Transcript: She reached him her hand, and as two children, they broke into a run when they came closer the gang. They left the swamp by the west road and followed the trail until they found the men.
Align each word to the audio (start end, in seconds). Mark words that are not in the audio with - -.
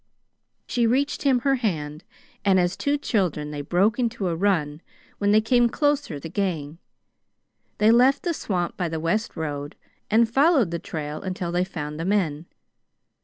She 0.65 0.87
reached 0.87 1.21
him 1.21 1.41
her 1.41 1.57
hand, 1.57 2.03
and 2.43 2.59
as 2.59 2.75
two 2.75 2.97
children, 2.97 3.51
they 3.51 3.61
broke 3.61 3.99
into 3.99 4.29
a 4.29 4.35
run 4.35 4.81
when 5.19 5.31
they 5.31 5.41
came 5.41 5.69
closer 5.69 6.19
the 6.19 6.27
gang. 6.27 6.79
They 7.77 7.91
left 7.91 8.23
the 8.23 8.33
swamp 8.33 8.75
by 8.75 8.89
the 8.89 8.99
west 8.99 9.35
road 9.35 9.75
and 10.09 10.27
followed 10.27 10.71
the 10.71 10.79
trail 10.79 11.21
until 11.21 11.51
they 11.51 11.63
found 11.63 11.99
the 11.99 12.05
men. 12.05 12.47